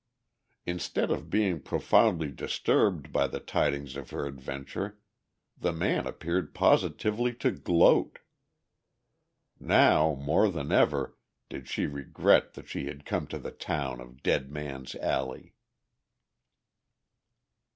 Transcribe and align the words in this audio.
Instead 0.65 1.11
of 1.11 1.29
being 1.29 1.61
profoundly 1.61 2.31
disturbed 2.31 3.11
by 3.13 3.27
the 3.27 3.39
tidings 3.39 3.95
of 3.95 4.09
her 4.09 4.25
adventure, 4.25 4.97
the 5.55 5.71
man 5.71 6.07
appeared 6.07 6.55
positively 6.55 7.35
to 7.35 7.51
gloat.... 7.51 8.17
Now, 9.59 10.15
more 10.15 10.49
than 10.49 10.71
ever, 10.71 11.19
did 11.49 11.67
she 11.67 11.85
regret 11.85 12.55
that 12.55 12.67
she 12.67 12.85
had 12.87 13.05
come 13.05 13.27
to 13.27 13.37
the 13.37 13.51
town 13.51 14.01
of 14.01 14.23
Dead 14.23 14.49
Man's 14.49 14.95
Alley. 14.95 15.53